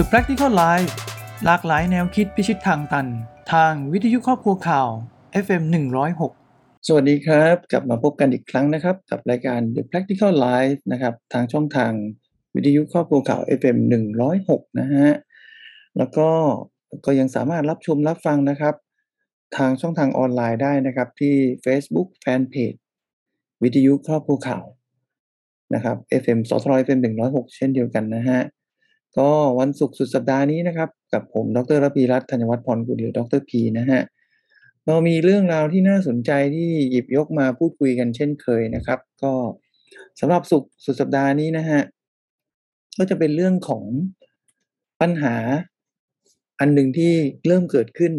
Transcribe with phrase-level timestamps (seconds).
[0.00, 0.92] The Practical Life
[1.44, 3.06] หลากหลายแนวคิดพิชิตทางตัน
[3.52, 4.88] ทางวิทยุครอบครัวข่าว
[5.44, 5.62] FM
[6.24, 11.92] 106 สวัสดีครับ กลับมาพบกันอีกครั้งนะครับ กับรายการ The Practical Life นะครับ ทางช่องทาง
[12.54, 13.76] วิทยุครอบครัวข่าว FM
[14.28, 15.08] 106 นะฮะ
[15.98, 16.28] แล้วก็
[17.06, 18.74] ก็ยังสามารถรับชมรับฟังนะครับ
[19.56, 22.78] ทางช่องทางออนไลน์ได้นะครับที่ Facebook Fanpage
[23.62, 24.64] วิทยุครอบครัวข่าว
[25.74, 28.40] นะครับ FM สทร FM 106 เช่นเดียวกันนะฮะ
[29.18, 29.30] ก็
[29.60, 34.02] วันศุกร์สุดสัปดาห์นี้นะครับ กับผมดรรพีรัตน์ธัญวัฒน์พรกุลเดียวดรพีนะฮะ
[34.86, 39.32] เรามีเรื่องราวที่น่าสนใจที่หยิบยกมาพูดคุยกันเช่นเคยนะครับ ก็
[40.20, 41.80] สำหรับสุขสุดสัปดาห์นี้นะฮะ
[42.98, 43.84] ก็จะเป็นเรื่องของ
[45.00, 45.36] ปัญหา
[46.60, 47.12] อันหนึ่งที่
[47.46, 48.12] เริ่มเกิดขึ้น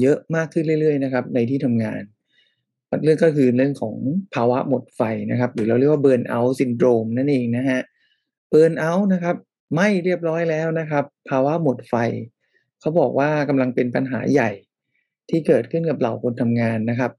[0.00, 2.02] เยอะมากขึ้นเรื่อยๆ นะครับ ในที่ทำงาน
[3.04, 3.96] เรื่องก็คือเรื่องของ
[4.34, 5.00] ภาวะหมดไฟ
[5.30, 7.80] นะครับ หรือเราเรียกว่า burnout syndrome นั่นเองนะฮะ
[8.50, 9.36] burnout นะครับ
[9.74, 11.94] ไม่เรียบร้อยแล้วนะครับ ภาวะหมดไฟ
[12.80, 14.50] เขาบอกว่ากำลังเป็นปัญหาใหญ่
[15.30, 17.12] ที่เกิดขึ้นกับเหล่าคนทำงานนะครับ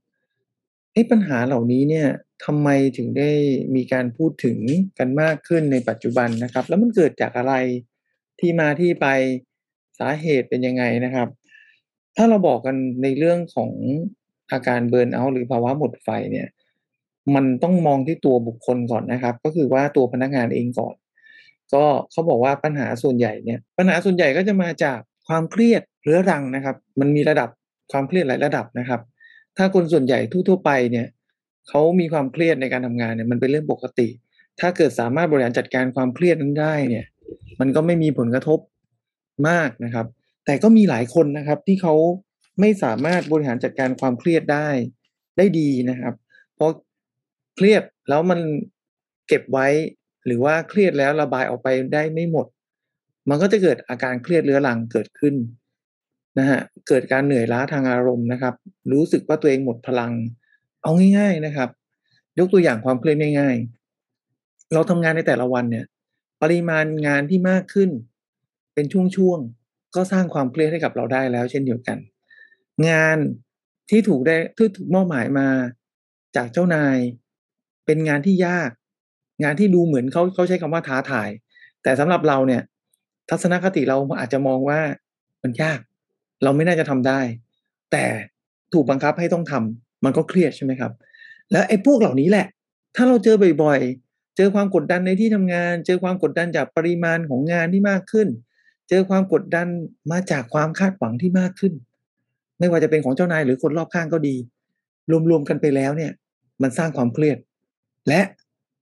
[0.92, 2.08] ไอ้ปัญหาเหล่านี้เนี่ย
[2.44, 3.30] ทำไมถึงได้
[3.74, 4.58] มีการพูดถึง
[4.98, 7.54] กันมากขึ้นในปัจจุบันนะครับ แล้วมันเกิดจากอะไร
[8.40, 9.06] ที่มาที่ไป
[9.98, 11.28] สาเหตุเป็นยังไงนะครับ
[12.16, 13.72] ถ้าเราบอกกันในเรื่องของ
[14.52, 16.48] อาการเบิร์นเอาท์หรือภาวะหมดไฟเนี่ย
[17.34, 20.94] มันต้องมองที่ตัวบุคคลก่อนนะครับ ก็คือว่าตัวพนักงานเองก่อน
[21.74, 27.48] ก็เขาบอกว่าปัญหาส่วนใหญ่เนี่ยปัญหาส่วนใหญ่ก็จะมาจากความเครียดเรื้อรังนะครับ มันมีระดับ
[27.92, 29.00] ความเครียดหลายระดับนะครับ
[29.56, 31.06] ถ้าคนส่วนใหญ่ทั่ว ๆ ไปเนี่ย
[31.68, 34.08] เขามีความเครียดในการทำงานเนี่ยมันเป็นเรื่องปกติ
[34.60, 37.04] ถ้าเกิดสามารถบริหารจัดการความเครียดนั้นได้เนี่ย
[37.60, 38.58] มันก็ไม่มีผลกระทบ
[39.48, 40.06] มากนะครับ
[40.46, 41.94] แต่ก็มีหลายคนนะครับที่เขา
[42.60, 44.68] ไม่สามารถบริหารจัดการความเครียดได้
[45.36, 46.14] ได้ดีนะครับ
[46.54, 46.70] เพราะ
[47.56, 48.40] เครียดแล้วมัน
[49.28, 49.66] เก็บไว้
[50.26, 52.46] หรือว่าเครียดแล้วระบายออกไปได้ไม่หมด
[53.28, 55.34] มันก็จะเกิดอาการเครียดเรื้อรังเกิดขึ้น
[56.38, 58.54] นะฮะเกิดการเหนื่อยล้าทางอารมณ์นะครับ
[58.92, 60.12] รู้สึกว่าตัวเองหมดพลัง
[60.82, 61.70] เอาง่าย ๆนะครับ
[62.38, 63.56] ยกตัวอย่างความเครียดง่าย
[64.14, 65.86] ๆ เราทำงานในแต่ละวันเนี่ย
[66.42, 67.90] ปริมาณงานที่มากขึ้น
[68.74, 71.98] เป็นช่วงๆก็สร้างความเครียดให้กับเราได้แล้ว เช่นเดียวกัน
[72.88, 73.16] งาน
[73.90, 75.48] ที่ถูกได้ที่ถูกมอบหมายมา
[76.36, 76.96] จากเจ้านาย
[77.86, 78.70] เป็นงานที่ยาก
[79.42, 81.28] งานที่ดูเหมือนเขาเขาใช้คำว่าท้าทาย
[81.82, 82.62] แต่สำหรับเราเนี่ย
[83.30, 84.80] ทัศนคติเราอาจจะมองว่า
[85.42, 85.80] มันยาก
[86.42, 87.20] เราไม่น่าจะทำได้
[87.92, 88.04] แต่
[88.72, 90.92] ถูกบังคับให้ต้องทำมันก็เครียดใช่ไหมครับ
[91.52, 92.46] แล้วไอ้พวกเหล่านี้แหละ
[92.96, 98.28] ถ้าเราเจอบ่อยๆ เจอความกดดันในที่ทำงาน เจอความกดดันจากปริมาณของงานที่มากขึ้น
[98.88, 99.66] เจอความกดดัน
[100.12, 101.72] มาจากความคาดหวังที่มากขึ้น
[102.58, 104.36] ไม่ว่าจะเป็นของเจ้านายหรือคนรอบข้างก็ดี
[105.30, 106.12] รวมๆกันไปแล้วเนี่ย
[106.62, 107.38] มันสร้างความเครียด
[108.08, 108.20] และ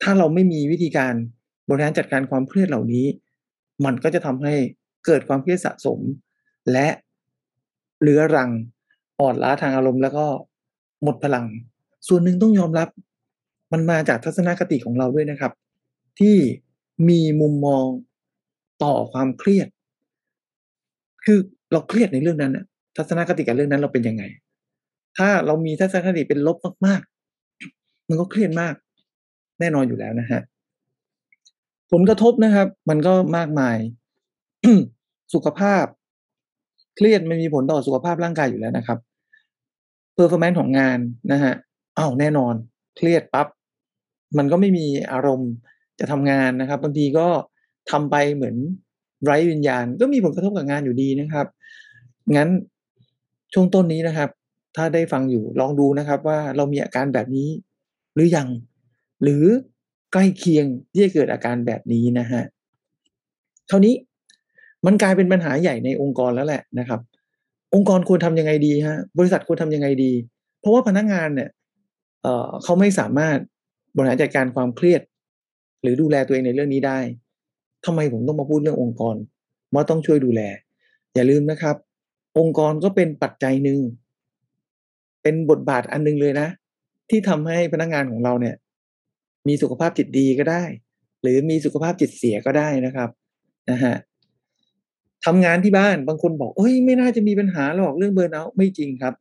[0.03, 1.15] ถ้าเราไม่มีวิธีการ
[1.69, 3.07] บริหารจัดการความเครียดเหล่านี้
[3.85, 4.55] มันก็จะทำให้
[5.07, 6.01] เกิดความเครียดสะสม
[6.73, 6.89] และ
[8.03, 8.51] เรื้อรัง
[9.21, 10.27] อ่อนล้าทางอารมณ์ แล้วก็
[11.03, 11.47] หมดพลัง
[12.09, 12.89] ส่วนหนึ่งต้องยอมรับ
[13.73, 15.53] มันมาจากทัศนคติของเราด้วยนะครับ
[16.21, 16.37] ที่
[17.09, 17.85] มีมุมมอง
[18.85, 19.69] ต่อความเครียด
[21.25, 21.39] คือ
[21.73, 22.65] เราเครียดในเรื่องนั้นนะ
[22.97, 24.25] ทัศนคติกับเรื่องนั้นเราเป็นยังไง
[25.19, 26.57] ถ้าเรามีทัศนคติเป็นลบ
[26.87, 28.75] มากๆ มันก็เครียดมาก
[29.61, 30.41] แน่นอนอยู่แล้วนะฮะ
[31.93, 33.77] ผลกระทบนะครับ มันก็มากมาย
[35.35, 35.85] สุขภาพ
[36.97, 38.99] เครียดมันมีผลต่อสุขภาพร่างกายอยู่แล้วนะครับ
[40.15, 40.99] performance ของงาน
[41.33, 41.53] นะฮะ
[41.99, 42.55] อ้าวแน่นอน
[42.97, 43.49] เครียดปั๊บ
[44.39, 45.51] มันก็ไม่มีอารมณ์
[46.01, 47.29] จะทำงานนะครับบางทีก็
[47.91, 48.57] ทำไปเหมือน
[49.25, 51.47] ไร้วิญญาณ ก็มีผลกระทบกับงานอยู่ดีนะครับ
[52.37, 52.49] งั้น
[53.53, 54.31] ช่วงต้นนี้นะครับ
[54.77, 57.49] ถ้าได้ฟังอยู่ลองดูนะครับ ว่าเรามีอาการแบบนี้
[58.15, 58.49] หรือยัง
[59.23, 59.45] หรือ
[60.13, 62.43] ใกล้เคียงที่จะเกิดอาการแบบนี้นะฮะ
[63.71, 63.95] ครานี้
[64.87, 67.01] มันกลายเป็นปัญหาใหญ่ในองค์กรแล้วแหละนะครับ
[67.75, 70.13] องค์กรควรทำยังไงดีฮะบริษัทควรทำยังไงดี
[70.61, 71.51] เพราะว่าพนักงานเนี่ย
[72.23, 73.39] เเขาไม่สามารถ
[73.97, 75.03] บริหารจัดการความเครียด
[75.83, 76.99] หรือดูแลตัวเองในเรื่องนี้ได้
[77.85, 79.17] ทำไมผมต้องมาพูดเรื่ององค์กร
[79.75, 80.41] ว่าต้องช่วยดูแล
[81.15, 81.77] อย่าลืมนะครับ
[82.39, 83.79] องค์กรก็เป็นปัจจัยหนึ่ง
[85.23, 86.49] เป็นบทบาทอันนึงเลยนะ
[87.11, 88.55] ที่ทำให้พนักงานของเราเนี่ย
[89.49, 90.65] มีสุขภาพจิตดีก็ได้
[91.23, 93.11] หรือมีสุขภาพจิตเสียก็ได้นะครับ
[93.71, 93.97] นะฮะ
[95.25, 99.15] ทำงานที่บ้านบางคนบอกเอ้ยไม่น่าจะมีปัญหาหรอกเรื่องเบิร์นเอาไม่จริงครับ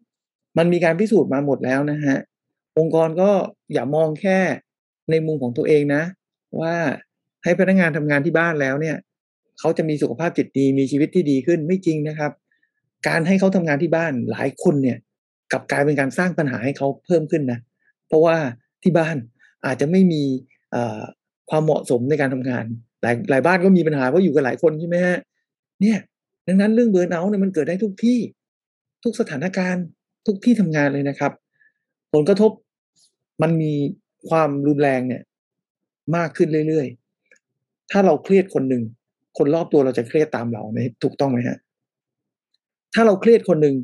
[0.58, 2.18] มันมีการพิสูจน์มาหมดแล้วนะฮะ
[2.78, 3.32] องค์กรก็
[3.74, 4.40] อย่ามองแค่
[5.10, 6.04] ในมุมของตัวเองนะ
[6.62, 6.76] ว่า
[7.44, 8.98] ให้พนักงานทำงานที่บ้านแล้วเนี่ย
[9.60, 12.32] เขาจะมีสุขภาพจิตดีมีชีวิตที่ดีขึ้นไม่จริงนะครับ
[13.08, 14.98] การให้เขาทำงานที่บ้านหลายคนเนี่ย
[15.52, 17.60] กลับกลายเป็นการสร้างปัญหาให้เขาเพิ่มขึ้นนะ
[18.08, 18.36] เพราะว่า
[18.84, 19.18] ที่บ้าน
[19.66, 20.24] อาจจะไม่มี
[21.50, 22.66] ความเหมาะสมในการทำงาน
[23.04, 25.18] หลายหลายบ้านก็มีปัญหาเพราะอยู่กันหลายคนใช่ไหมฮะ
[25.82, 25.98] เนี่ย
[26.48, 28.20] ดังนั้นเรื่องเบิร์นเอาท์เนี่ยมันเกิดได้ทุกที่
[29.04, 29.86] ทุกสถานการณ์
[30.28, 31.32] ทุกที่ทำงานเลยนะครับ
[32.14, 32.52] ผลกระทบ
[33.42, 33.74] มันมี
[34.30, 35.22] ความรุนแรงเนี่ย
[36.16, 38.84] มากขึ้นเรื่อยๆ ถ้าเราเครียดคนหนึ่ง
[39.38, 41.58] คนรอบตัวเราจะเครียดตามเราไหมถูกต้องไหมฮะ
[42.94, 43.76] ถ้าเราเครียดคนหนึ่ง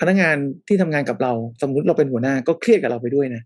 [0.00, 0.36] พนักงาน
[0.68, 1.32] ที่ทำงานกับเรา
[1.62, 3.42] สมมุติเราเป็นหัวหน้าก็เครียดกับเราไปด้วยนะ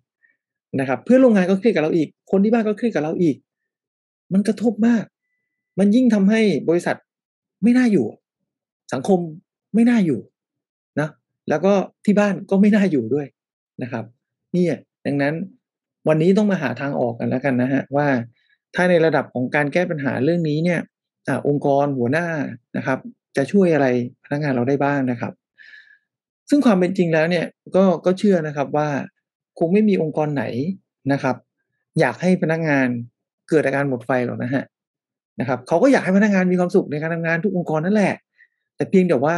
[0.80, 3.36] นะครับ เพื่อนร่วมงานก็เครียดกับเราอีก คนที่บ้านก็เครียดกับเราอีก
[4.32, 5.04] มันกระทบมาก
[5.78, 6.96] มันยิ่งทำให้บริษัท
[7.62, 8.06] ไม่น่าอยู่
[8.92, 9.20] สังคม
[9.74, 10.20] ไม่น่าอยู่
[11.00, 11.08] นะ
[11.48, 11.72] แล้วก็
[12.04, 13.26] ที่บ้านก็ไม่น่าอยู่ด้วย
[13.82, 14.04] นะครับ
[14.56, 14.66] นี่
[15.06, 15.34] ดังนั้น
[16.08, 18.08] วันนี้ต้องมาหาทางออกกันแล้วกันนะฮะว่า
[18.74, 20.80] ถ้าในระดับของการแก้ปัญหาเรื่องนี้เนี่ย
[21.28, 22.26] อองค์กรหัวหน้า
[22.76, 22.98] นะครับ
[23.36, 23.86] จะช่วยอะไร
[24.24, 25.32] พนักงานเราได้บ้างนะครับ
[26.50, 27.46] ซึ่งความเป็นจริงแล้วเนี่ย
[27.76, 28.88] ก็ก็เชื่อนะครับว่า
[29.58, 30.44] คงไม่มีองค์กรไหน
[31.12, 31.36] นะครับ
[32.00, 32.86] อยากให้พนักงาน
[33.48, 34.64] เกิดอาการหมดไฟหรอกนะฮะ
[35.40, 38.14] นะครับเขาก็อยากให้พนักงานมีความสุขในการทำงานทุกองค์กรนั่นแหละ
[38.76, 39.36] แต่เพียงแต่ว่า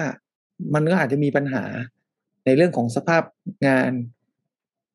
[0.75, 1.65] มันก็อาจจะมีปัญหา
[2.45, 3.23] ในเรื่องของสภาพ
[3.67, 3.91] งาน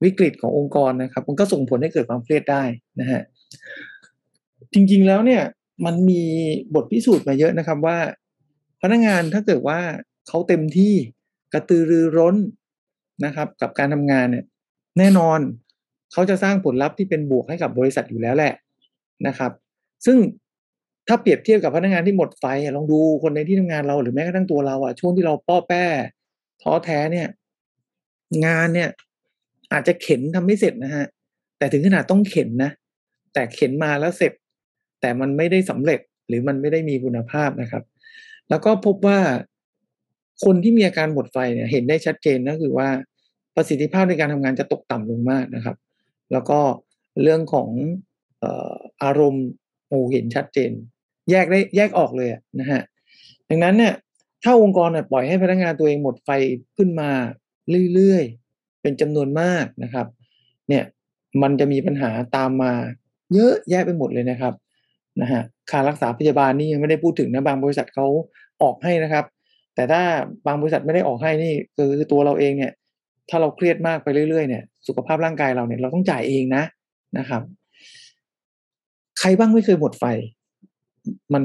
[0.04, 2.64] วิกฤตขององค์กรนะครับ มันก็ส่งผลให้เกิดความเครียดได้
[3.00, 3.22] นะฮะ
[4.74, 5.44] จริงๆแล้วเนี่ย
[5.86, 6.24] มันมี
[6.76, 7.98] บทพิสูจน์มาเยอะนะครับว่า
[8.82, 9.80] พนักงานถ้าเกิดว่า
[10.28, 10.94] เขาเต็มที่
[11.54, 12.36] กระตือรือร้น
[13.26, 14.46] นะครับ กับการทำงานเนี่ย
[14.98, 15.40] แน่นอน
[16.12, 18.54] เขาจะสร้างผลลัพธ์ที่เป็นบวกให้กับบริษัทอยู่แล้วแหละ
[19.28, 19.52] นะครับ
[20.06, 20.18] ซึ่ง
[21.08, 22.46] ถ้าเปรียบเทียบกับพนักงานที่หมดไฟ
[22.78, 25.86] ลองดูคนในที่ทำงานเราหรือแม้กระทั่งตัวเราอะช่วงที่เราป้อแป้
[26.62, 27.28] ท้อแท้เนี่ย
[28.46, 28.90] งานเนี่ย
[29.74, 31.06] อาจจะเข็นทำไม่เสร็จนะฮะ
[31.58, 32.72] แต่ถึงขนาดต้องเข็นนะ
[33.34, 34.34] แต่เข็นมาแล้วเสร็จ
[35.02, 37.84] แต่มันไม่ได้สำเร็จหรือมันไม่ได้มีคุณภาพนะครับ
[38.50, 39.20] แล้วก็พบว่า
[40.44, 42.90] คนที่มีอาการหมดไฟเนี่ย เห็นได้ชัดเจนก็คือว่า
[43.56, 45.78] ประสิทธิภาพในการทำงานจะตกต่ำลงมากนะครับ
[46.32, 46.60] แล้วก็
[47.22, 47.70] เรื่องของ
[49.04, 49.48] อารมณ์
[49.88, 50.72] โอเห็นชัดเจน
[51.32, 52.30] แยกได้แยกออกเลย
[52.60, 52.82] นะฮะ
[53.50, 53.94] ดังนั้นเนี่ย
[54.44, 56.30] ถ้าองค์กรเนี่ยปล่อยให้พนักงานตัวเองหมดไฟ
[56.78, 57.10] ขึ้นมา
[57.94, 60.08] เรื่อยๆ เป็นจำนวนมากนะครับ
[60.70, 60.84] เนี่ย
[61.42, 62.74] มันจะมีปัญหาตามมา
[63.34, 64.54] เยอะแยะไปหมดเลยนะครับ
[65.22, 68.08] นะฮะค่ารักษาพยาบาลนี่ยังไม่ได้พูดถึงนะบางบริษัทเขา
[68.62, 69.26] ออกให้นะครับ
[69.76, 70.02] แต่ถ้า
[70.48, 72.72] บางบริษัทไม่ได้ออกให้นี่คือตัวเราเองเนี่ย
[73.30, 76.64] ถ้าเราเครียดมากไปเรื่อยๆเนี่ยสุขภาพร่างกายเราเนี่ยเราต้องจ่ายเองนะ
[77.18, 77.42] นะครับ
[79.20, 80.06] ใครบ้างไม่เคยหมดไฟ
[81.34, 81.44] มัน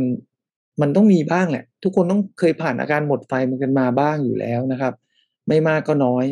[0.80, 4.94] มันต้องมีบ้างแหละ ทุกคนต้องเคยผ่านอาการหมดไฟมันกันมาบ้างอยู่แล้วนะครับ
[5.48, 6.24] ไม่มากก็น้อย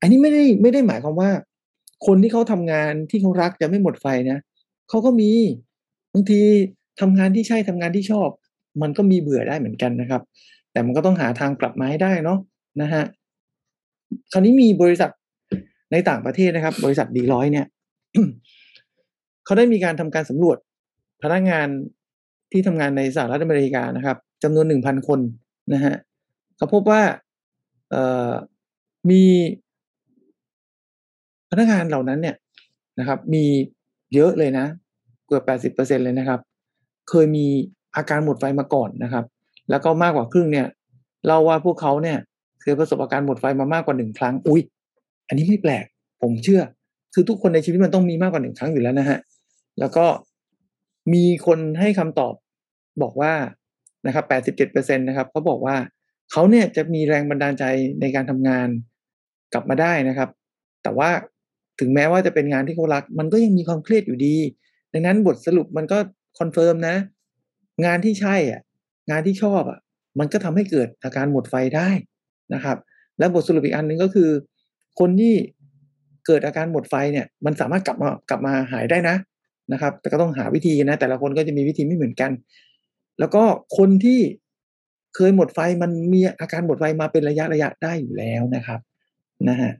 [0.00, 1.30] อันนี้ไม่ได้ไม่ได้หมายความว่า
[2.06, 4.38] คนที่เขาทำงานที่เขารักจะไม่หมดไฟนะ
[4.88, 5.30] เขาก็มี
[6.12, 6.40] บางที
[7.00, 8.28] ทำงานที่ใช่ทำงานที่ชอบ
[8.82, 10.22] มันก็มีเบื่อได้เหมือนกันนะครับ
[10.72, 12.38] แต่มันก็ต้องหาทางกลับมาให้ได้เนาะ
[12.82, 13.04] นะฮะ
[14.32, 15.10] คราวนี้มีบริษัท
[15.92, 17.66] ในต่างประเทศนะครับ บริษัทดีร้อยเนี่ย
[19.44, 20.58] เขาได้มีการทำการสำรวจ
[21.22, 21.68] พนักงาน
[22.52, 25.20] ที่ทำงานในสหรัฐอเมริกานะครับจำนวนหนึ่งพันคน
[25.72, 25.94] นะฮะ
[26.56, 27.02] เขาพบว่า
[27.90, 27.96] เอ
[28.30, 28.32] อ
[29.10, 29.22] มี
[31.50, 32.36] พนักงานเหล่านั้นเนี่ย
[32.98, 33.44] นะครับ มี
[34.14, 34.66] เยอะเลยนะ
[35.26, 36.40] เกือบแปดสิบเปอร์เซ็นเลยนะครับ
[37.10, 37.46] เคยมี
[37.96, 39.24] อาการหมดไฟมาก่อนนะครับ
[39.70, 40.66] แล้วก็มากกว่าครึ่งเนี่ย
[41.26, 42.18] เล่าว่าพวกเขาเนี่ย
[42.66, 44.62] เคยประสบอาการหมดไฟมามากกว่าหนึ่งครั้ง อุ้ย
[45.28, 45.84] อันนี้ไม่แปลก
[46.22, 46.62] ผมเชื่อ
[47.14, 49.18] คือทุกคนในชีวิตมันต้องมีมากกว่าหนึ่งครั้งอยู่แล้วนะฮะ
[49.78, 50.06] แล้วก็
[51.12, 52.34] มีคนให้คำตอบ
[53.02, 53.32] บอกว่า
[54.06, 55.76] นะครับแปดสิบเจ็ดเปอร์เซ็นตนะครับเขาบอกว่า
[56.32, 57.64] เขาเนี่ยจะมีแรงบันดาลใจ
[58.00, 58.68] ในการทำงาน
[59.52, 60.30] กลับมาได้นะครับ
[60.82, 61.10] แต่ว่า
[61.80, 64.36] ถึงแม้ว่าจะเป็นงานที่เขารัก มันก็ยังมีความเครียดอยู่ดี
[64.92, 65.98] ดังนั้นบทสรุปมันก็
[66.38, 66.96] confirm นะ
[67.84, 68.60] งานที่ใช่อะ
[69.10, 69.78] งานที่ชอบอะ
[70.18, 71.88] มันก็ทำให้เกิดอาการหมดไฟได้
[72.54, 72.76] นะครับ
[73.18, 74.30] และบทสรุปอีกอันหนึ่งก็คือ
[75.00, 75.34] คนที่
[76.26, 79.16] เกิดอาการหมดไฟเนี่ยมันสามารถกลับมากลับมาหายได้นะ
[79.72, 82.30] นะครับ แต่ก็ต้องหาวิธีนะ แต่ละคนก็จะมีวิธีไม่เหมือนกัน
[83.18, 83.42] แล้วก็
[83.76, 84.20] คนที่
[85.14, 88.80] เคยหมดไฟมันมีอาการหมดไฟมาเป็นระยะระยะได้อยู่แล้วนะครับ
[89.48, 89.72] นะฮะ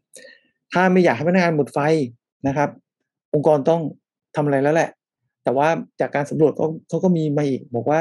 [0.73, 1.79] ถ้าไม่อยากให้พนักงานหมดไฟ
[2.47, 2.69] นะครับ
[3.35, 3.81] องค์กรต้อง
[4.37, 4.91] ทำอะไรแล้วแหละ
[5.45, 5.69] แต่ว่า
[6.01, 8.01] จากการสำรวจเขาเขาก็มีมาอีกบอกว่า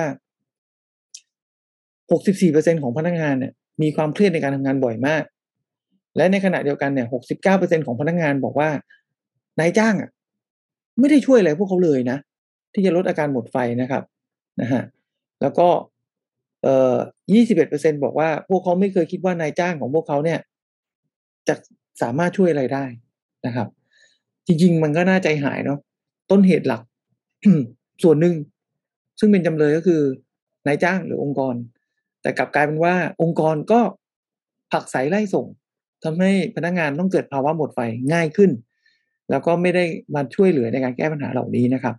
[2.02, 5.24] 64%ของพนักงานเนี่ย มีความเครียดในการทำงานบ่อยมาก
[6.17, 7.08] และในขณะเดียวกันเนี่ย
[7.46, 8.70] 69%ของพนักงานบอกว่า
[9.60, 10.10] นายจ้างอะ
[11.00, 12.17] ไม่ได้ช่วยอะไรพวกเขาเลยนะ
[12.74, 14.03] ที่จะลดอาการหมดไฟนะครับ
[14.62, 14.84] นะฮะ
[15.41, 15.67] แล้วก็
[16.63, 16.96] เอ่อ
[17.51, 20.39] 21%บอกว่า พวกเขาไม่เคยคิดว่านายจ้างของพวกเขาเนี่ย
[21.48, 21.55] จะ
[22.01, 22.86] สามารถช่วยอะไรได้
[23.46, 23.67] นะครับ
[24.48, 25.79] จริง ๆ มันก็น่าใจหายเนาะ
[26.32, 26.82] ต้นเหตุหลัก
[28.03, 28.34] ส่วนหนึ่ง
[29.20, 30.01] ซึ่งเป็นจำเลยก็คือ
[30.67, 31.55] นายจ้างหรือองค์กร
[32.25, 33.79] แต่กลับกลายเป็นว่าองค์กรก็
[34.72, 35.48] ผักไสไล่ส่ง
[36.03, 37.79] ทำให้พนักงานต้องเกิดภาวะหมดไฟ
[38.13, 38.51] ง่ายขึ้น
[39.29, 41.96] แล้วก็ไม่ได้มาช่วยเหลือในการแก้ปัญหาเหล่านี้นะครับ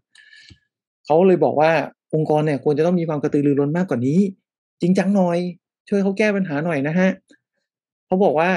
[1.05, 1.71] เขาเลยบอกว่า
[2.15, 4.19] องค์กรเนี่ยควรจะต้องมีความกระตือรือร้นมากกว่านี้
[4.81, 5.39] จริงจังหน่อย
[5.89, 7.11] ช่วยเขาแก้ปัญหาหน่อยนะฮะ
[8.07, 8.51] เขาบอกว่า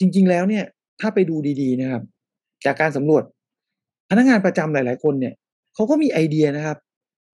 [0.00, 0.64] จริง ๆ แล้วเนี่ย
[1.00, 2.02] ถ้าไปดูดีๆนะครับ
[2.64, 3.22] จากการสำรวจ
[4.10, 5.34] พนักงานประจำหลาย ๆ คนเนี่ย
[5.74, 6.78] เขาก็มีไอเดียนะครับ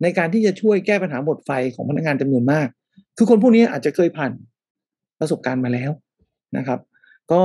[0.03, 2.69] ในการที่จะช่วยแก้ปัญหาหมดไฟของพนักงานจำนวนมาก
[3.17, 4.33] คือคนพวกนี้อาจจะเคยผ่าน
[5.21, 5.91] ประสบการณ์มาแล้ว
[6.57, 6.81] นะครับ
[7.33, 7.43] ก็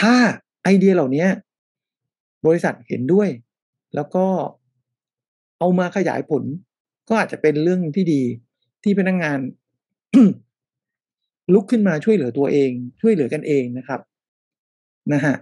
[0.00, 0.14] ถ้า
[0.62, 1.26] ไอเดียเหล่านี้
[2.46, 3.28] บริษัทเห็นด้วย
[3.94, 4.26] แล้วก็
[5.58, 6.42] เอามาขยายผล
[7.08, 8.22] ก็อาจจะเป็นเรื่องที่ดี
[8.84, 9.38] ที่พนักงาน
[11.52, 12.70] ลุกขึ้นมาช่วยเหลือตัวเอง
[13.00, 14.00] ช่วยเหลือกันเองนะครับ
[15.12, 15.34] นะฮะ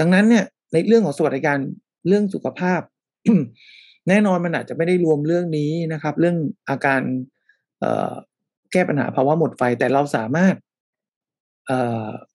[0.00, 1.58] ดังนั้นเนี่ย ในเรื่องของสวัสดิการ
[2.08, 2.80] เรื่องสุขภาพ
[4.08, 6.36] แน่นอนมันอาจจะไม่ได้รวมเรื่องนี้นะครับ เรื่อง
[6.68, 7.00] อาการ
[8.72, 10.54] แก้ปัญหาภาวะหมดไฟแต่เราสามารถ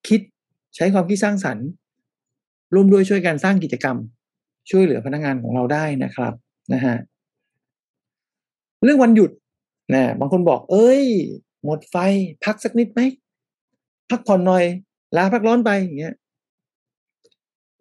[0.07, 0.21] คิด
[0.75, 1.67] ใช้ความคิดสร้างสรรค์
[2.73, 3.97] ร่วมด้วยช่วยกันสร้างกิจกรรม
[4.69, 6.33] ช่วยเหลือพนักงานของเราได้นะครับ
[6.73, 6.95] นะฮะ
[8.83, 9.31] เรื่องวันหยุด
[9.93, 11.03] นะบางคนบอก เอ้ย
[11.63, 11.95] หมดไฟ
[12.45, 13.01] พักสักนิดไหม
[14.09, 14.63] พักผ่อนหน่อย
[15.17, 16.15] ลาพักร้อนไปอย่างเงี้ย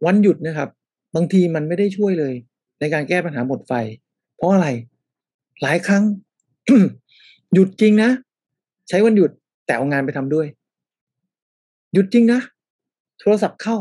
[0.07, 0.69] วันหยุดนะครับ
[1.15, 2.35] บางทีมันไม่ได้ช่วยเลย
[2.81, 3.73] ในการแก้ปัญหาหมดไฟ
[4.37, 4.69] เพราะอะไร
[5.63, 6.05] หลายครั้ง
[7.55, 8.11] หยุดจริงนะ
[8.89, 9.31] ใช้วันหยุด
[9.67, 10.47] แต่เอางานไปทำด้วย
[11.93, 12.41] หยุดจริงนะ
[13.21, 13.77] โทรศัพท์เข้า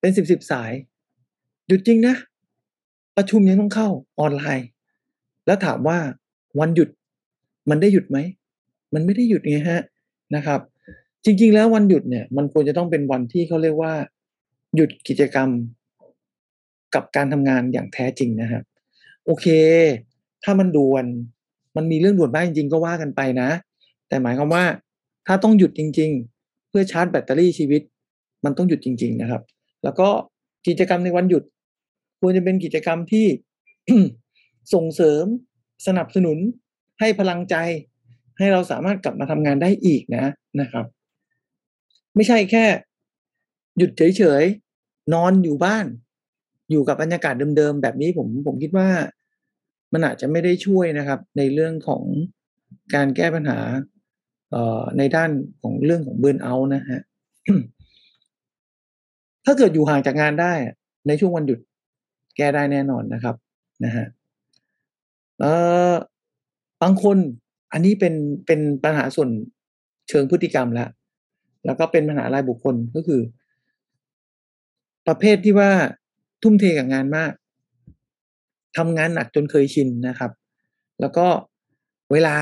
[0.00, 0.72] เป็นสิบสิบสาย
[1.68, 2.14] หยุดจริงนะ
[3.16, 3.88] ประชุมยังต้องเข้า
[4.20, 4.66] ออนไลน์
[5.46, 5.98] แล้วถามว่า
[6.60, 6.88] วันหยุด
[7.70, 8.18] มันได้หยุดไหม
[8.94, 9.80] มันไม่ได้หยุดไงฮะ
[10.34, 10.60] นะครับ
[11.24, 13.94] จริง ๆ แล้ววันหยุดเนี่ย มันควรจะต้องเป็นวันที่เขาเรียกว่า
[14.76, 15.48] หยุดกิจกรรม
[16.94, 18.64] กับการทำงานอย่างแท้จริงนะครับ
[19.24, 19.46] โอเค
[20.44, 21.04] ถ้ามันด่วน
[21.76, 23.50] มันมีเรื่องด่วนบ้างจริง ๆ ก็ว่ากันไปนะ
[24.08, 24.64] แต่หมายความว่า
[25.26, 26.10] ถ้าต้องหยุดจริง
[26.40, 27.82] ๆ เพื่อชาร์จแบตเตอรี่ชีวิต
[28.44, 29.42] มันต้องหยุดจริง ๆ นะครับ
[29.84, 30.08] แล้วก็
[30.66, 31.42] กิจกรรมในวันหยุด
[32.20, 33.26] ควรจะเป็นกิจกรรมที่
[34.74, 35.24] ส่งเสริม
[35.86, 36.38] สนับสนุน
[37.00, 37.54] ให้พลังใจ
[38.38, 40.24] ให้เราสามารถกลับมาทำงานได้อีกนะ
[40.60, 40.84] นะครับ
[42.14, 42.64] ไม่ใช่แค่
[43.78, 45.86] หยุดเฉยๆนอนอยู่บ้าน
[46.70, 48.88] อยู่กับบรรยากาศเดิมๆแบบนี้ผมผมคิดว่า
[49.92, 52.02] มันอาจจะไม่ได้ช่วยนะครับ ในเรื่องของ
[52.94, 53.58] การแก้ปัญหา
[54.98, 55.30] ในด้าน
[55.62, 57.00] ของเรื่องของเบิร์นเอาท์นะฮะ
[59.44, 60.52] ถ้าเกิดอยู่ห่างจากงานได้
[61.06, 61.58] ในช่วงวันหยุด
[62.36, 63.36] แก้ได้แน่นอนนะครับ
[63.84, 64.06] นะฮะ
[65.40, 65.44] เอ
[65.90, 65.92] อ
[66.82, 67.16] บางคน
[67.72, 68.14] อันนี้เป็น
[68.46, 69.30] เป็นปัญหาส่วน
[70.08, 70.90] เชิงพฤติกรรมแล้ว
[71.64, 73.20] แล้วก็เป็นปัญหารายบุคคลก็คือ
[75.06, 75.70] ประเภทที่ว่า
[76.42, 77.32] ทุ่มเทกับงานมาก
[78.76, 80.30] ทำงานหนักจนเคยชินนะครับ
[81.00, 81.26] แล้วก็
[82.12, 82.34] เวลา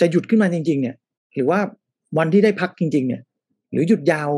[0.00, 0.96] จะหยุดขึ้นมาจริง ๆ เนี่ย
[1.34, 1.60] หรือว่า
[2.18, 3.22] วันที่ได้พักจริง ๆ เนี่ย
[3.72, 4.30] หรือหยุดยาว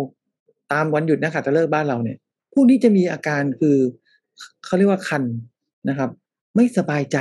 [0.72, 2.18] ตามวันหยุดนักขัตฤกษ์บ้านเราเนี่ย
[2.52, 3.76] พวกนี้จะมีอาการคือ
[4.64, 5.24] เขาเรียกว่าคัน
[5.88, 6.10] นะครับ
[6.56, 7.18] ไม่สบายใจ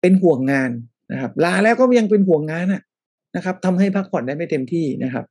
[0.00, 0.70] เป็นห่วงงาน
[1.12, 2.66] นะครับลาแล้วก็ยังเป็นห่วงงาน
[3.36, 5.24] นะครับทำให้พักผ่อนได้ไม่เต็มที่นะครับ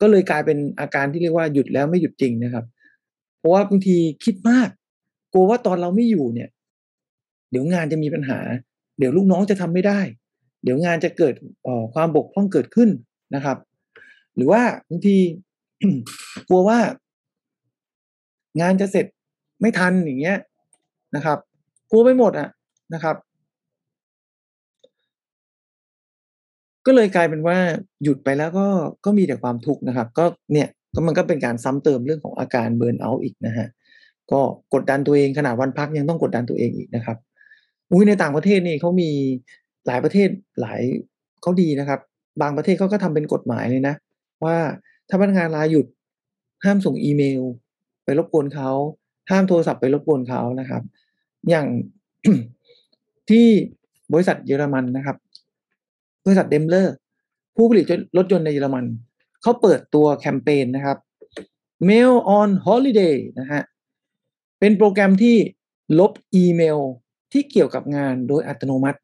[0.00, 2.64] ก็เลยกลายเป็นอาการที่เรียกว่าหยุดแล้วไม่หยุดจริงนะครับ
[3.38, 4.68] เพราะว่าบางทีคิดมาก
[5.32, 6.48] กลัวว่าตอนเราไม่อยู่เนี่ย
[7.50, 8.38] เดี๋ยวงานจะมีปัญหา
[8.98, 10.00] เดี๋ยวลูกน้องจะทำไม่ได้
[10.64, 11.34] เดี๋ยวงานจะเกิด
[11.94, 12.90] ความบกพร่องเกิดขึ้น
[13.34, 13.56] นะครับ
[14.36, 15.16] หรือว่าบางที
[16.48, 16.78] กลัวว่า
[18.60, 19.06] งานจะเสร็จ
[19.60, 20.38] ไม่ทันอย่างเงี้ย
[21.16, 21.38] นะครับ
[21.90, 22.48] กลัวไปหมดอะ
[22.94, 23.16] นะครับ
[26.86, 27.58] ก็เลยกลายเป็นว่า
[28.02, 28.66] หยุดไปแล้วก็
[29.04, 33.68] ก็มีแต่ความทุกข์นะครับ ก็เนี่ยก็มันก็เป็นการซ้ำเติมเรื่องของอาการเบิร์นเอาท์อีกนะฮะ
[34.32, 34.40] ก็
[34.74, 37.16] กดดันตัวเองขนาดวันพักยังต้องกดดันตัวเองอีกนะครับ
[37.90, 39.10] อุ้ยในต่างประเทศนี่เขามี
[39.86, 40.28] หลายประเทศ
[40.60, 40.80] หลาย
[41.42, 42.00] เขาดีนะครับ
[42.42, 43.94] บางประเทศเขาก็ทำเป็นกฎหมายเลยนะ
[44.44, 44.56] ว่า
[45.08, 45.86] ถ้าพนักงานลาหยุด
[46.64, 47.42] ห้ามส่งอีเมล
[48.04, 48.70] ไปรบกวนเขา
[49.30, 50.82] ห้ามโทรศัพท์ไปรบกวนเขานะครับ
[51.48, 51.66] อย่าง
[53.30, 53.46] ที่
[54.12, 55.16] บริษัทเยอรมันนะครับ
[56.24, 56.94] บริษัทเดมเลอร์
[57.56, 57.84] ผู้ผลิต
[58.16, 58.84] รถยนต์ในเยอรมัน
[59.42, 60.98] เขาเปิดตัวแคมเปญนะครับ
[61.88, 63.62] Mail on Holiday นะฮะ
[64.64, 65.36] เป็นโปรแกรมที่
[65.98, 66.78] ลบอีเมล
[67.32, 68.98] ที่เกี่ยวกับงานโดยอัตโนมัติ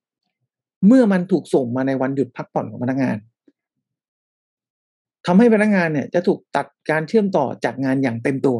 [0.87, 3.17] เมื่อมันถูกส่งมาในวันหยุดพักผ่อนของพนักงาน
[5.27, 8.59] ทำให้พนักงานเนี่ย จะถูกตัดการเชื่อมต่อจากงานอย่างเต็มตัว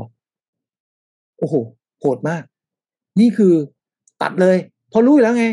[1.39, 1.55] โอ้โห
[2.01, 2.43] โหดมาก
[3.21, 3.55] นี่คือ
[4.23, 4.57] ตัดเลย
[4.93, 5.47] พอรู้แล้วไง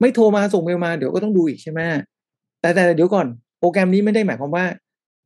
[0.00, 1.80] ไม่โทรมาส่งเมลมาเดี๋ยวก็ต้องดูอีกใช่ไหม
[2.60, 3.26] แต่แต่เดี๋ยวก่อน
[3.60, 4.64] โปรแกรมนี้ไม่ได้หมายความว่า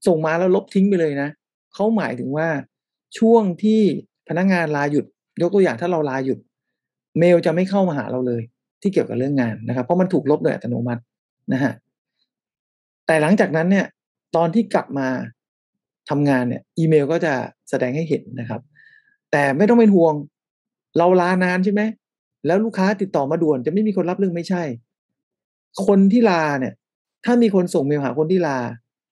[0.07, 1.29] ส่งมาแล้วลบทิ้งไปเลยนะ
[1.75, 2.49] เขาหมายถึงว่า
[3.19, 3.83] ช่วงที่
[4.29, 5.07] พนักงานลาหยุด
[5.43, 6.39] ยกตัวอย่างถ้าเราลาหยุด
[7.19, 8.43] เมลจะไม่เข้ามาหาเราเลย
[8.83, 11.03] ที่เกี่ยวกับเรื่องงานนะครับ เพราะมันถูกลบโดยอัตโนมัติ
[11.53, 11.73] นะฮะ
[13.07, 13.87] แต่หลังจากนั้นเนี่ย
[14.37, 15.09] ตอนที่กลับมา
[16.11, 17.35] ทำงานเนี่ยอีเมลก็จะ
[17.71, 18.61] แสดงให้เห็นนะครับ
[19.33, 20.15] แต่ไม่ต้องเป็นห่วง
[20.99, 21.83] เราลานานใช่ไหม
[22.47, 24.63] แล้วลูกค้าติดต่อมาด่วน จะไม่มีคนรับเรื่องไม่ใช่
[25.87, 26.75] คนที่ลาเนี่ย
[27.25, 28.59] ถ้ามีคนส่งเมลหาคนที่ลา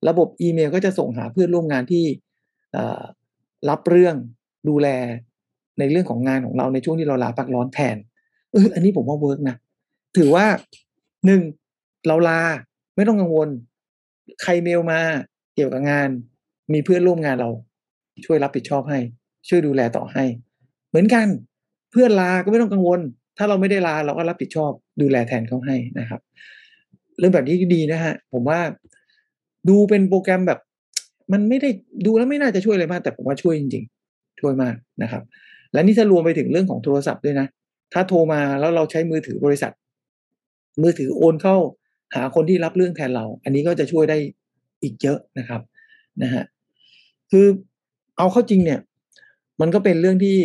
[0.09, 2.05] ระบบอีเมลก็จะส่งหาเพื่อนร่วมงานที่
[3.69, 4.17] รับเรื่อง
[4.69, 4.89] ดูแล
[5.79, 7.97] ในเรื่องของงานของเราในช่วงที่เราลาพักร้อนแทน
[8.53, 9.57] เอออันนี้ผมว่าเวิร์กนะ
[10.17, 10.47] ถือว่า
[11.27, 11.43] หนึ่ง
[12.07, 12.41] เราลา
[12.97, 13.49] ไม่ต้องกังวล
[14.43, 15.01] ใครเมลมา
[15.55, 16.09] เกี่ยวกับงาน
[16.73, 17.51] มีเพื่อนร่วมงานเรา
[18.25, 18.99] ช่วยรับผิดชอบให้
[19.49, 20.25] ช่วยดูแลต่อให้
[20.89, 21.27] เหมือนกัน
[21.93, 23.01] เพื่อนลาก็ไม่ต้องกังวล
[23.39, 26.21] ถ้าเราไม่ได้ลาเราก็รับผิดชอบดูแลแทนเขาให้นะครับ
[27.19, 28.61] เรื่องแบบนี้ดีนะฮะ ผมว่า
[29.69, 30.61] ดูเป็นโปรแกรมแบบ
[31.33, 31.71] มันไม่ได้
[32.07, 35.23] ดูแล้วไม่น่าจะช่วยอะไรมาก แต่ผมว่าช่วยจริง ๆ ช่วยมากนะครับ
[35.73, 37.47] และนี่ถ้ารวมไปถึงเรื่องของโทรศัพท์ด้วยนะ
[37.93, 39.73] ถ้าโทรมาแล้วเราใช้มือถือบริษัท
[40.83, 41.57] มือถือโอนเข้า
[42.15, 44.17] หาคนที่รับเรื่องแทนเรา อันนี้ก็จะช่วยได้
[44.83, 45.61] อีกเยอะนะครับ
[46.23, 46.45] นะฮะ
[47.31, 47.47] คือ
[48.19, 48.81] เอาเข้าจริงเนี่ย
[49.61, 50.37] มันก็เป็นเรื่องที่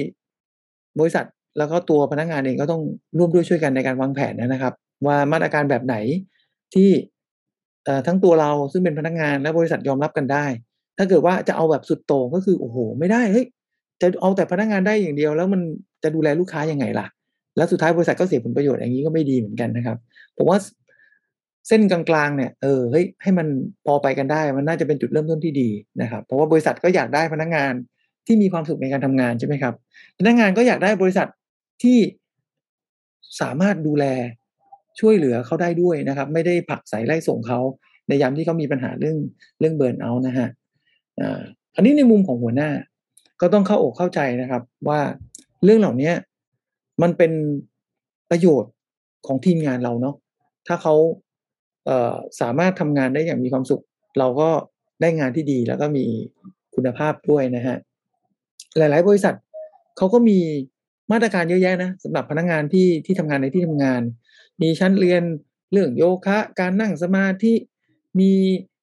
[1.00, 1.25] บริษัท
[1.58, 2.82] แล้วก็ตัวพนักงงานเองก็ต้อง
[3.18, 4.74] ร่วมด้วยช่วยกันในการวางแผนนะครับ
[5.06, 5.96] ว่ามาตรการแบบไหน
[6.74, 6.89] ที่
[8.08, 10.46] ทั้งตัวเราซึ่งเป็นพนักงงานและบริษัทยอมรับกันได้
[10.98, 13.46] ถ้าเกิดว่าจะเอาแบบสุดโต่งก็คือโอ้โห ไม่ได้เฮ้ย
[14.01, 15.62] จะเอาแต่พนักงงานได้อย่างเดียว แล้วมัน
[16.03, 17.07] จะดูแลลูกค้ายังไงล่ะ
[17.57, 19.97] แล้วสุดท้ายบริษัทก็เสียผลประโยชน์อย่างนี้ก็ไม่ดีเหมือนกันนะครับ
[20.38, 20.59] ผมว่า
[21.67, 23.47] เส้นกลางๆเนี่ยเออเฮ้ยให้มัน
[23.85, 25.69] พอไปกันได้ มันน่าจะเป็นจุดเริ่มต้นที่ดี
[26.01, 27.73] นะครับ เพราะว่าบริษัทก็อยากได้พนักงาน
[28.27, 29.73] ที่มีความสุขในการทำงานใช่ไหมครับ
[30.19, 31.27] พนักงานก็อยากได้บริษัท
[31.83, 31.97] ที่
[33.41, 34.05] สามารถดูแล
[35.00, 37.59] ช่วยเหลือเขาได้ด้วยนะครับ ไม่ได้ผักใส่ไล่ส่งเขา
[38.07, 39.17] ในยามที่เขามีปัญหาเรื่อง
[39.59, 40.47] เรื่องเบิร์นเอานะฮะ
[41.19, 41.41] อ่า
[41.75, 42.69] อันนี้ในมุมของหัวหน้า
[43.42, 45.00] ก็ต้องเข้าอกเข้าใจนะครับ ว่า
[45.63, 46.12] เรื่องเหล่านี้
[47.02, 47.32] มันเป็น
[48.30, 48.72] ประโยชน์
[49.28, 50.16] ของทีมงานเราเนาะ
[50.68, 50.96] ถ้าเขา
[51.86, 53.84] เสามารถทำงานได้อย่างมีความสุข
[54.20, 54.50] เราก็
[55.02, 56.06] ได้งานที่ดีแล้วก็มี
[56.75, 57.78] คุณภาพด้วยนะฮะ
[58.78, 59.36] หลาย ๆ บริษัท
[59.98, 60.40] เขาก็มี
[61.12, 64.02] มาตรการเยอะแยะนะสำหรับพนักงานที่ที่ทำงานในที่ทำงาน
[64.62, 65.24] มีชั้นเรียน
[65.72, 67.54] เรื่องโยคะ การนั่งสมาธิ
[68.19, 68.34] มี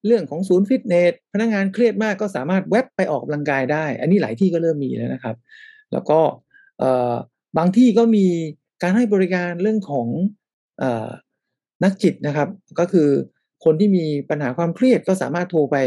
[0.05, 5.35] เรื่องของศูนย์ฟิตเนสพนักงานเครียดมากก็สามารถแวบไปออกกำลังกายได้ อันนี้หลายที่ก็เริ่มมีแล้วนะครับ
[5.93, 6.19] แล้วก็
[7.57, 8.25] บางที่ก็มี
[8.81, 10.07] การให้บริการเรื่องของ
[10.81, 10.83] อ
[11.83, 13.09] นักจิตนะครับ ก็คือ
[13.65, 15.77] คนที่มีปัญหาความเครียดก็สามารถโทรไป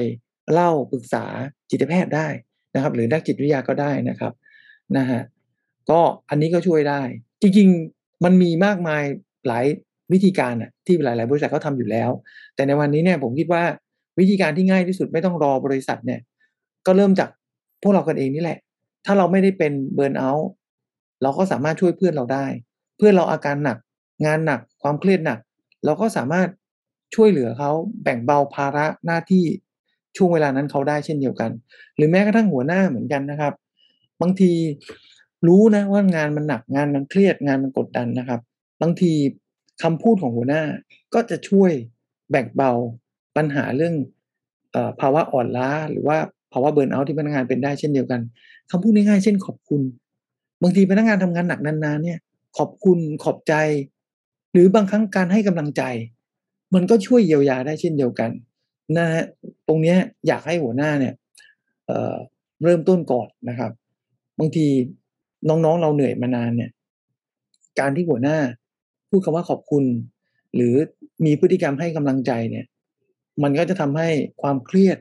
[0.53, 1.25] เล่าปรึกษา
[1.71, 2.29] จิตแพทย์ได้
[2.75, 4.33] นะครับ หรือนักจิตวิทยาก็ได้นะครับ
[4.97, 5.21] นะฮะ
[5.91, 6.01] ก็
[6.31, 7.03] อันนี้ก็ช่วยได้
[7.43, 9.03] จริงๆมันมีมากมาย
[9.49, 9.65] หลาย
[10.13, 12.11] วิธีการอะที่หลาย ๆ บริษัทเขาทาอยู่แล้ว
[12.55, 13.63] แต่ในวันนี้เนี่ยผมคิดว่า
[14.19, 16.21] วิธีการที่ง่ายที่สุดไม่ต้องรอบริษัทเนี่ย
[16.87, 17.29] ก็เริ่มจาก
[17.83, 18.59] พวกเรากันเองนี่แหละ
[19.05, 20.51] ถ้าเราไม่ได้เป็นเบิร์นเอาท์
[21.23, 22.47] เราก็สามารถช่วยเพื่อนเราได้
[22.97, 23.79] เพื่อนเราอาการหนัก
[24.27, 25.39] งานหนักความเครียดหนัก
[25.85, 26.49] เราก็สามารถ
[27.15, 27.71] ช่วยเหลือเขา
[28.03, 29.45] แบ่งเบาภาระหน้าที่
[30.17, 31.51] ช่วงเวลานั้นเขาได้เช่นเดียวกัน
[31.97, 33.55] หรือแม้กระทั่งหัวหน้าเหมือนกันนะครับ
[34.21, 34.53] บางที
[35.47, 38.41] รู้นะว่างานมันหนักงานมันเครียดงานมันกดดันนะครับ
[38.83, 39.13] บางที
[39.83, 40.63] คำพูดของหัวหน้า
[41.15, 41.71] ก็จะช่วย
[42.31, 42.73] แบ่งเบา
[43.37, 43.95] ปัญหาเรื่อง
[44.75, 46.17] อภาวะอ่อนล้าหรือว่า
[46.53, 48.21] ภาวะเบิร์นเอาท์ที่พนักงานเป็นได้เช่นเดียวกัน
[48.71, 49.83] คำพูดง่ายๆเช่นขอบคุณ
[50.63, 52.19] บางทีพนักงานทำงานหนักนานๆเนี่ย
[52.59, 53.55] ขอบคุณขอบใจ
[54.53, 55.83] หรือบางครั้งการให้กำลังใจ
[56.75, 58.31] มันก็ช่วยเยียวยาได้เช่นเดียวกัน
[58.97, 59.25] นะฮะ
[59.69, 59.95] ตรงนี้
[60.27, 61.15] อยากให้หัวหน้าเนี่ย
[61.87, 63.73] เเริ่มต้นก่อนนะครับ
[64.39, 64.67] บางที
[65.49, 66.71] น้องๆเราเหนื่อยมานานเนี่ย
[67.79, 68.39] การที่หัวหน้า
[69.09, 69.85] พูดคำว่าขอบคุณ
[70.55, 70.75] หรือ
[71.25, 72.65] มีพฤติกรรมให้กำลังใจเนี่ย
[73.43, 74.09] มันก็จะทำให้
[74.43, 74.99] ความเครียด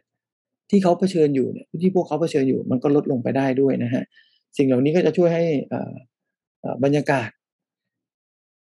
[0.70, 4.04] ที่เขาเผชิญอยู่เนี่ยที่พวกเขาเผชิญอยู่ มันก็ลดลงไปได้ด้วยนะฮะ
[4.58, 5.46] สิ่งเหล่านี้ก็จะช่วยให้
[6.84, 7.30] บรรยากาศ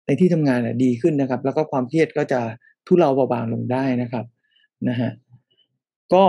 [0.05, 2.41] ในที่ทำงานดีขึ้นนะครับ แล้วก็ความเครียดก็จะ
[2.87, 4.25] ทุเลาเบาบางลงได้นะครับ
[4.89, 5.11] นะฮะ
[6.13, 6.23] ก็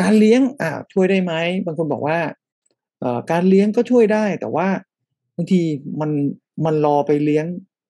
[0.00, 1.32] การเลี้ยงอ่าช่วยได้ไหม
[1.66, 2.18] บางคนบอกว่า
[3.30, 4.68] การเลี้ยงก็ช่วยได้ แต่ว่า
[5.36, 5.60] บางที
[6.00, 6.10] มัน
[6.64, 7.46] มันรอไปเลี้ยง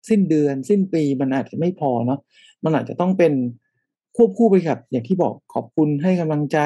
[0.08, 2.20] สิ้นเดือน สิ้นปีมันอาจจะไม่พอเนาะ
[2.64, 3.32] มันอาจจะต้องเป็น
[4.20, 6.58] ควบคู่ไปกับอย่างที่บอกขอบคุณให้กำลังใจ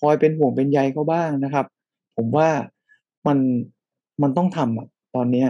[0.00, 1.66] คอยเป็นห่วงเป็นใยเขาบ้างนะครับ
[2.16, 2.48] ผมว่า
[3.26, 3.38] มัน
[4.22, 5.48] มันต้องทำอะตอนเนี้ย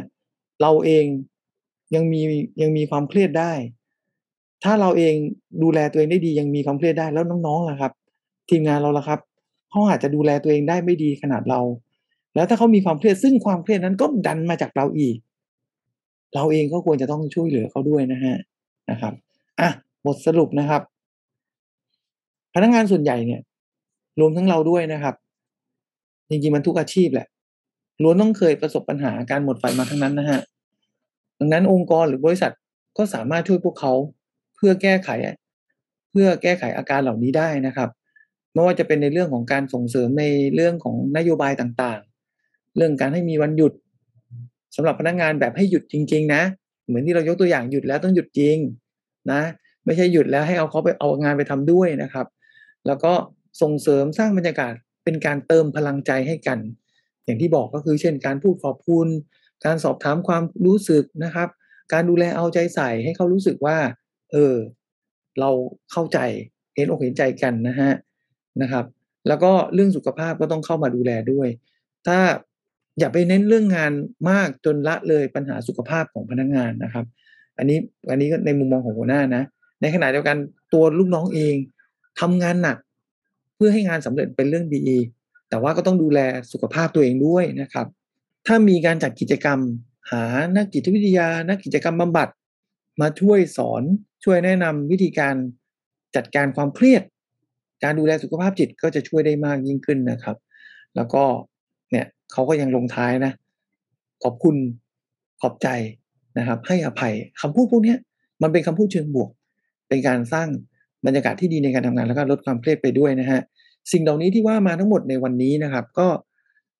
[0.62, 1.04] เราเอง
[1.94, 2.20] ยังมี
[2.62, 3.52] ยังมีความเครียดได้
[4.64, 5.14] ถ้าเราเอง
[5.62, 7.92] ดูแลตัวเองได้ดียังมีความเครียดได้แล้วน้องๆล่ะครับ
[8.48, 9.20] ทีมงานเราล่ะครับ
[9.70, 11.60] เขาอาจจะดูแลตัวเองได้ไม่ดีขนาดเรา
[12.34, 15.16] แล้วถ้าเขามีความเครียดซึ่งความเครียดนั้นก็ดันมาจากเราอีก
[16.34, 18.36] เราเองก็ควรจะต้องช่วยเหลือเขาด้วยนะฮะ
[18.90, 19.14] นะครับ
[19.60, 19.70] อะ
[20.06, 20.82] บทสรุปนะครับ
[22.54, 23.40] พนักงานส่วนใหญ่เนี่ย
[24.20, 25.14] รวมทั้งเราด้วยนะครับ
[26.28, 27.26] จริงๆมันทุกอาชีพแหละ
[28.02, 30.40] ล้วนต้องเคยประสบปัญหาการหมดไฟมาทั้งนั้นนะฮะ
[31.38, 32.52] ดังนั้นองค์กรหรือบริษัท
[32.98, 33.92] ก็สามารถช่วยพวกเขา
[34.56, 35.08] เพื่อแก้ไข
[36.10, 37.88] เพื่อแก้ไขอาการเหล่านี้ได้นะครับ
[38.52, 43.72] ไม่ว่าจะเป็นในเรื่องของการส่งเสริมในเรื่องของนโยบายต่างๆ เรื่องการให้มีวันหยุด
[44.76, 46.42] สำหรับพนักงงานแบบให้หยุดจริง ๆ นะ
[46.86, 48.56] เหมือนที่เรายกตัวอย่างหยุดแล้วต้องหยุดจริง
[49.32, 49.40] นะ
[49.86, 52.26] ไม่ใช่หยุดแล้วให้เอาเขาไปเอางานไปทำด้วยนะครับ
[52.86, 53.12] แล้วก็
[53.62, 54.72] ส่งเสริมสร้างบรรยากาศ
[55.04, 56.58] เป็นการเติมพลังใจให้กัน
[57.24, 59.08] อย่างที่บอกก็คือเช่น การพูดขอบคุณ
[59.64, 61.48] การสอบถามความรู้สึกนะครับ
[61.92, 63.76] การดูแลเอาใจใส่ให้เขารู้สึกว่า
[64.32, 64.54] เออ
[65.40, 65.50] เรา
[65.92, 66.18] เข้าใจ
[66.74, 67.92] เห็นอกเห็นใจกันนะฮะ
[68.62, 68.84] นะครับ
[69.28, 71.48] แล้วก็เรื่องสุขภาพก็ต้องเข้ามาดูแลด้วย
[72.06, 72.18] ถ้า
[72.98, 73.92] อย่าไปเน้นเรื่องงาน
[74.30, 77.04] มากจนละเลยปัญหาสุขภาพของพนักงานนะครับ
[77.58, 77.78] อันนี้
[78.10, 79.42] อันนี้ก็ในมุมมองของหัวหน้านะ
[79.80, 80.36] ในขณะเดียวกัน
[80.72, 81.54] ตัวลูกน้องเอง
[82.20, 82.76] ทำงานหนัก
[83.54, 84.98] เพื่อให้งานสำเร็จเป็นเรื่องดี
[85.48, 86.20] แต่ว่าก็ต้องดูแล
[86.52, 87.86] สุขภาพตัวเองด้วยนะครับ
[88.46, 89.58] ถ้ามีการจัดกิจกรรม
[90.10, 90.24] หา
[90.56, 92.28] นักจิตวิทยา นักกิจกรรมบำบัด
[93.00, 93.82] มาช่วยสอน
[94.24, 95.34] ช่วยแนะนำวิธีการ
[96.16, 97.02] จัดการความเครียด
[97.84, 100.36] การดูแลสุขภาพจิตก็จะช่วยได้มากยิ่งขึ้นนะครับ
[100.96, 101.22] แล้วก็
[101.90, 103.32] เนี่ยเขาก็ยังลงท้ายนะ
[104.22, 104.56] ขอบคุณ
[105.40, 105.68] ขอบใจ
[106.38, 107.94] นะครับ ให้อภัยคำพูดพวกนี้
[108.42, 109.30] มันเป็นคำพูดเชิงบวก
[109.88, 110.48] เป็นการสร้าง
[111.06, 113.40] บรรยากาศที่ดีในการทำงานแล้วก็ลดความเครียดไปด้วยนะฮะ
[113.92, 116.08] สิ่งเหล่านี้ที่ว่ามาทั้งหมดในวันนี้นะครับ ก็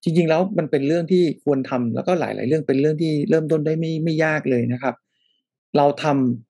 [0.03, 4.95] จริงๆแล้วมันเป็นเรื่องที่ควรทำแล้วก็หลาย ๆ เรื่องเป็นเรื่องที่เริ่มต้นได้ไม่ไม่ยากเลยนะครับ
[5.77, 6.05] เราท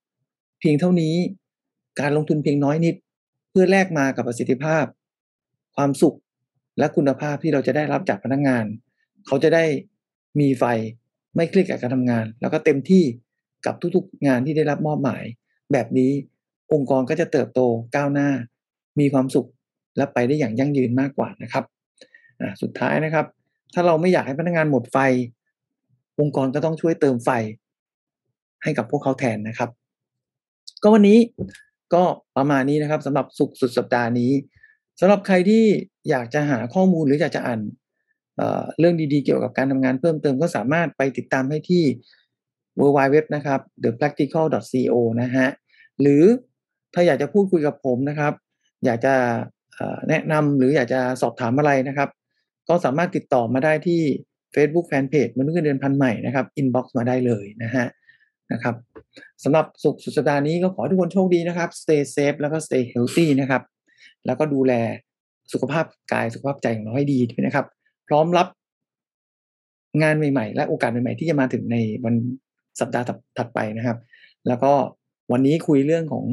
[0.08, 1.14] ำเพียงเท่านี้
[2.00, 2.94] การลงทุนเพียงน้อยนิด
[3.50, 4.84] เพื่อแลกมากับประสิทธิภาพ
[5.76, 6.16] ความสุข
[6.78, 8.64] และคุณภาพที่เราจะได้รับจากพนักงาน
[9.26, 9.64] เขาจะได้
[10.40, 10.64] มีไฟ
[11.36, 13.04] ไม่เครียดกับการทำงาน แล้วก็เต็มที่
[13.66, 15.24] กับทุกๆงานที่ได้รับมอบหมาย
[15.72, 16.12] แบบนี้
[16.72, 17.60] องค์กรก็จะเติบโต
[17.96, 18.28] ก้าวหน้า
[19.00, 19.48] มีความสุข
[19.96, 21.64] และไปได้อย่างยั่งยืนมากกว่านะครับ
[22.62, 23.26] สุดท้ายนะครับ
[23.74, 24.98] ถ้าเราไม่อยากให้พนักงานหมดไฟ
[26.20, 27.30] องค์กรก็ต้องช่วยเติมไฟ
[28.62, 29.70] ให้กับพวกเขาแทนนะครับ
[30.82, 31.18] ก็วันนี้
[31.94, 32.02] ก็
[32.36, 34.32] ประมาณนี้นะครับสำหรับสุขสุดสัปดาห์นี้
[35.00, 35.64] สำหรับใครที่
[36.10, 37.60] อยากจะหาข้อมูลหรืออยากจะอ่าน
[38.36, 41.84] เเรื่องดีๆ เกี่ยวกับการทำงานเพิ่มเติมก็สามารถไปติดตามให้ที่
[42.80, 45.48] w w w นะครับ thepractical.co นะฮะ
[46.00, 46.24] หรือ
[46.98, 48.32] ถ้าอยากจะพูดคุยกับผมนะครับ
[48.84, 49.14] อยากจะ
[50.08, 52.08] แนะนำหรืออยากจะสอบถามอะไรนะครับ
[52.68, 54.00] ก็สามารถติดต่อมาได้ที่
[54.54, 57.86] Facebook Fanpage มนุษย์เงินเดือนพันใหม่นะครับ inbox มาได้เลยนะฮะ
[58.52, 58.74] นะครับ
[59.44, 63.62] สำหรับสุขสุดสัปดาห์นี้ก็ขอให้ทุกคนโชคดีนะครับ stay safe แล้วก็ stay healthy นะครับ
[64.26, 64.72] แล้วก็ดูแล
[65.52, 67.66] สุขภาพกายสุขภาพใจของเราให้ดีด้วยนะครับ
[68.08, 68.48] พร้อมรับ
[70.02, 72.14] งานใหม่ๆ และโอกาสใหม่ๆ ที่จะมาถึงในวัน
[72.80, 73.04] สัปดาห์
[73.38, 73.98] ถัดไปนะครับ
[74.48, 74.72] แล้วก็
[75.32, 76.24] วันนี้คุยเรื่องของ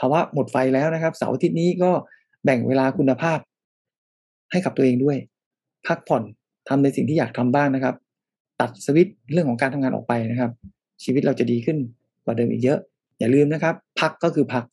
[0.00, 1.90] ภาวะหมดไฟแล้วนะครับ เสาร์อาทิตย์นี้ก็
[2.44, 3.38] แบ่งเวลาคุณภาพ
[4.52, 5.16] ให้กับตัวเองด้วย
[5.86, 6.22] พักผ่อน
[6.68, 7.94] ทำในสิ่งที่อยากทำบ้างนะครับ
[8.60, 10.50] ตัดสวิตช์เรื่องของการทำงานออกไปนะครับ
[11.04, 11.78] ชีวิตเราจะดีขึ้น
[12.24, 12.78] กว่าเดิมอีกเยอะ
[13.18, 14.64] อย่าลืมนะครับ พักก็คือพัก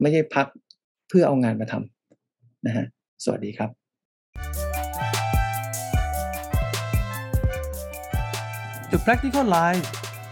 [0.00, 0.46] ไม่ใช่พัก
[1.08, 2.86] เพื่อเอางานมาทำนะฮะ
[3.24, 3.70] สวัสดีครับ
[8.90, 9.84] The Practical Life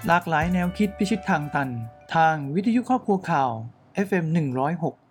[0.07, 1.69] หลากหลายแนวคิดพิชิตทางตัน
[2.15, 3.51] ทางวิทยุครอบครัวข่าว
[4.01, 5.10] FM 106